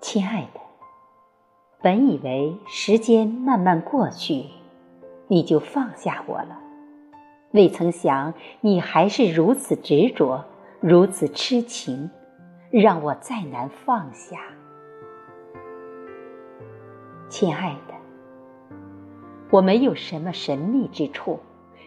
[0.00, 0.60] 亲爱的，
[1.80, 4.44] 本以为时间慢慢过去，
[5.26, 6.58] 你就放下我了，
[7.52, 10.44] 未曾想你还是如此执着，
[10.80, 12.10] 如此痴情，
[12.70, 14.36] 让我再难放下。
[17.30, 17.91] 亲爱的，
[19.52, 21.38] 我没有什么神秘之处，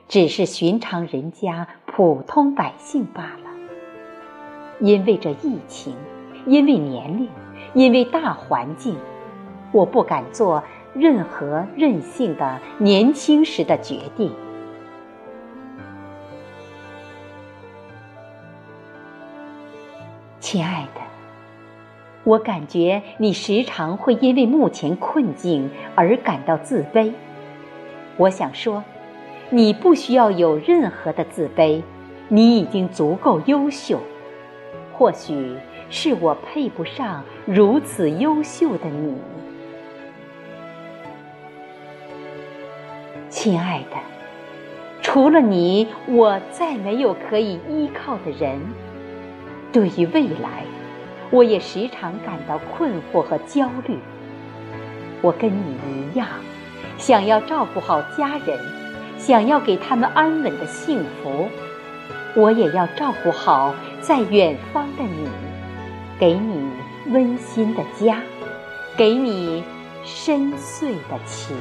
[0.08, 3.50] 只是寻常人家普通百姓罢了。
[4.80, 5.96] 因为这疫情，
[6.46, 7.28] 因为年龄。
[7.74, 8.96] 因为大环境，
[9.72, 14.32] 我不敢做任何任性的年轻时的决定。
[20.40, 21.02] 亲爱的，
[22.24, 27.12] 我感觉你时常会因为目前困境而感到自卑。
[28.18, 28.84] 我想说，
[29.50, 31.82] 你不需要有任何的自卑，
[32.30, 33.99] 你已经足够优秀。
[34.94, 35.55] 或许。
[35.88, 39.16] 是我配不上如此优秀的你，
[43.30, 43.98] 亲爱的。
[45.04, 48.60] 除了你，我再没有可以依靠的人。
[49.71, 50.63] 对于未来，
[51.30, 53.99] 我也时常感到困惑和焦虑。
[55.21, 56.27] 我跟你一样，
[56.98, 58.60] 想要照顾好家人，
[59.18, 61.50] 想要给他们安稳的幸福。
[62.36, 65.30] 我也要照顾好在远方的你。
[66.19, 66.69] 给你
[67.08, 68.22] 温馨的家，
[68.96, 69.64] 给你
[70.03, 71.56] 深邃的情。